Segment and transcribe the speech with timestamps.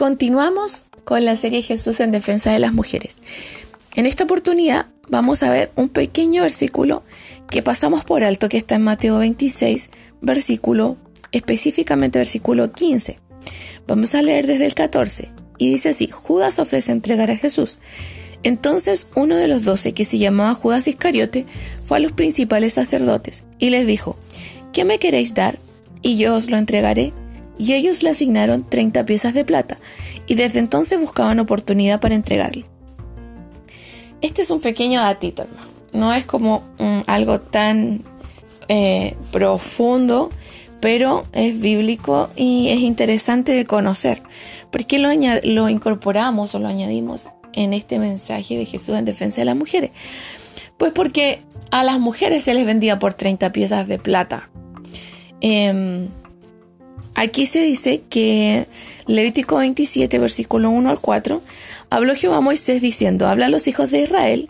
[0.00, 3.18] continuamos con la serie Jesús en defensa de las mujeres.
[3.94, 7.02] En esta oportunidad vamos a ver un pequeño versículo
[7.50, 9.90] que pasamos por alto que está en Mateo 26,
[10.22, 10.96] versículo
[11.32, 13.18] específicamente versículo 15.
[13.86, 15.28] Vamos a leer desde el 14
[15.58, 17.78] y dice así, Judas ofrece entregar a Jesús.
[18.42, 21.44] Entonces uno de los doce, que se llamaba Judas Iscariote,
[21.84, 24.16] fue a los principales sacerdotes y les dijo,
[24.72, 25.58] ¿qué me queréis dar?
[26.00, 27.12] Y yo os lo entregaré.
[27.60, 29.76] Y ellos le asignaron 30 piezas de plata,
[30.26, 32.64] y desde entonces buscaban oportunidad para entregarle.
[34.22, 35.46] Este es un pequeño datito,
[35.92, 38.02] No es como mm, algo tan
[38.68, 40.30] eh, profundo,
[40.80, 44.22] pero es bíblico y es interesante de conocer.
[44.70, 45.10] ¿Por qué lo,
[45.42, 49.90] lo incorporamos o lo añadimos en este mensaje de Jesús en defensa de las mujeres?
[50.78, 54.48] Pues porque a las mujeres se les vendía por 30 piezas de plata.
[55.42, 56.08] Em,
[57.14, 58.66] aquí se dice que
[59.06, 61.42] Levítico 27, versículo 1 al 4,
[61.90, 64.48] habló Jehová a Moisés diciendo, habla a los hijos de Israel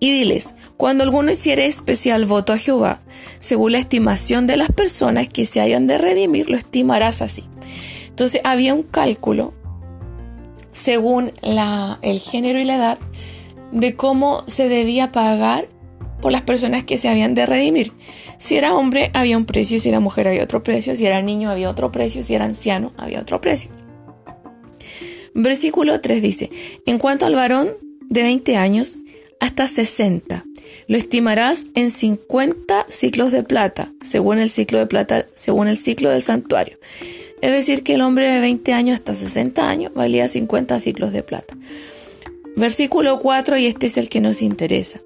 [0.00, 3.00] y diles, cuando alguno hiciere especial voto a Jehová,
[3.40, 7.44] según la estimación de las personas que se hayan de redimir, lo estimarás así.
[8.08, 9.54] Entonces había un cálculo
[10.72, 12.98] según el género y la edad
[13.70, 15.66] de cómo se debía pagar
[16.22, 17.92] por las personas que se habían de redimir.
[18.38, 21.50] Si era hombre había un precio, si era mujer había otro precio, si era niño
[21.50, 23.70] había otro precio, si era anciano había otro precio.
[25.34, 26.50] Versículo 3 dice,
[26.86, 27.70] en cuanto al varón
[28.08, 28.98] de 20 años
[29.40, 30.44] hasta 60,
[30.86, 36.10] lo estimarás en 50 ciclos de plata, según el ciclo de plata, según el ciclo
[36.10, 36.78] del santuario.
[37.40, 41.24] Es decir, que el hombre de 20 años hasta 60 años valía 50 ciclos de
[41.24, 41.56] plata.
[42.56, 45.00] Versículo 4, y este es el que nos interesa.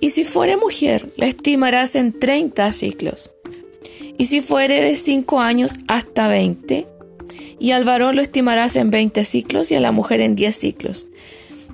[0.00, 3.30] Y si fuere mujer, la estimarás en 30 ciclos.
[4.18, 6.86] Y si fuere de 5 años hasta 20,
[7.58, 11.06] y al varón lo estimarás en 20 ciclos y a la mujer en 10 ciclos.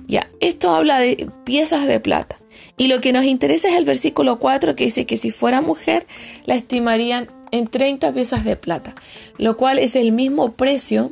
[0.07, 2.37] Ya, esto habla de piezas de plata.
[2.77, 6.05] Y lo que nos interesa es el versículo 4 que dice que si fuera mujer,
[6.45, 8.95] la estimarían en 30 piezas de plata,
[9.37, 11.11] lo cual es el mismo precio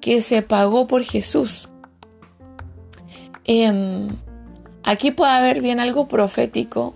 [0.00, 1.69] que se pagó por Jesús.
[3.52, 4.10] Em,
[4.84, 6.94] aquí puede haber bien algo profético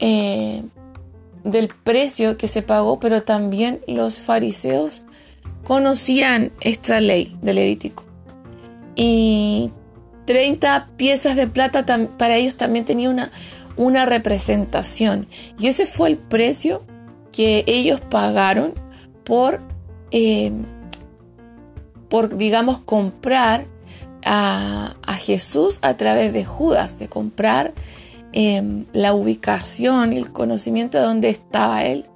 [0.00, 0.64] eh,
[1.44, 5.04] del precio que se pagó, pero también los fariseos
[5.62, 8.02] conocían esta ley de Levítico.
[8.96, 9.70] Y
[10.24, 11.86] 30 piezas de plata
[12.18, 13.30] para ellos también tenía una,
[13.76, 15.28] una representación.
[15.56, 16.82] Y ese fue el precio
[17.30, 18.74] que ellos pagaron
[19.22, 19.60] por,
[20.10, 20.50] eh,
[22.08, 23.68] por digamos, comprar
[24.24, 27.72] a, Jesús a través de Judas, de comprar
[28.32, 32.06] em, la ubicación el conocimiento de dónde estaba él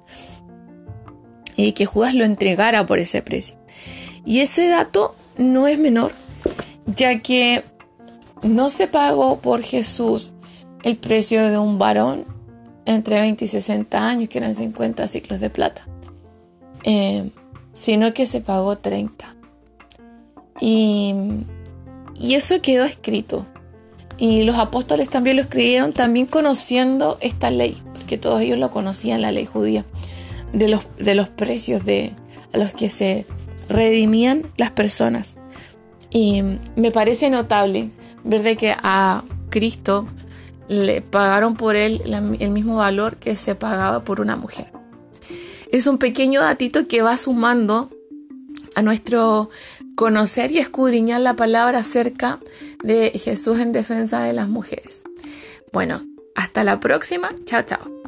[1.55, 3.55] y que Judas lo entregara por ese precio.
[4.25, 6.11] Y ese dato no es menor,
[6.95, 7.63] ya que
[8.43, 10.31] no se pagó por Jesús
[10.83, 12.25] el precio de un varón
[12.85, 15.87] entre 20 y 60 años, que eran 50 ciclos de plata,
[16.83, 17.29] eh,
[17.73, 19.35] sino que se pagó 30.
[20.59, 21.13] Y,
[22.21, 23.45] y eso quedó escrito.
[24.17, 29.21] Y los apóstoles también lo escribieron, también conociendo esta ley, porque todos ellos lo conocían,
[29.21, 29.85] la ley judía,
[30.53, 32.13] de los, de los precios de,
[32.53, 33.25] a los que se
[33.67, 35.35] redimían las personas.
[36.11, 36.43] Y
[36.75, 37.89] me parece notable
[38.23, 40.07] ver que a Cristo
[40.67, 42.01] le pagaron por él
[42.39, 44.71] el mismo valor que se pagaba por una mujer.
[45.71, 47.89] Es un pequeño datito que va sumando
[48.75, 49.49] a nuestro
[50.01, 52.39] conocer y escudriñar la palabra acerca
[52.83, 55.03] de Jesús en defensa de las mujeres.
[55.71, 56.01] Bueno,
[56.33, 57.29] hasta la próxima.
[57.45, 58.00] Chao, chao.